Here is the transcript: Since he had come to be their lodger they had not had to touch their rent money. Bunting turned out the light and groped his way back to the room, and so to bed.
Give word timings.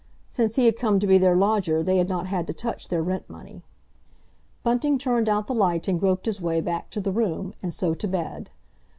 Since 0.31 0.55
he 0.55 0.65
had 0.65 0.77
come 0.79 0.99
to 0.99 1.05
be 1.05 1.19
their 1.19 1.35
lodger 1.35 1.83
they 1.83 1.97
had 1.97 2.09
not 2.09 2.25
had 2.25 2.47
to 2.47 2.55
touch 2.55 2.87
their 2.87 3.03
rent 3.03 3.29
money. 3.29 3.61
Bunting 4.63 4.97
turned 4.97 5.29
out 5.29 5.45
the 5.45 5.53
light 5.53 5.87
and 5.87 5.99
groped 5.99 6.25
his 6.25 6.41
way 6.41 6.59
back 6.59 6.89
to 6.89 6.99
the 6.99 7.11
room, 7.11 7.53
and 7.61 7.71
so 7.71 7.93
to 7.93 8.07
bed. 8.07 8.49